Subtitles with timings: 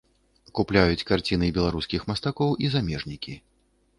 [0.59, 3.37] Купляюць карціны беларускіх мастакоў і замежнікі.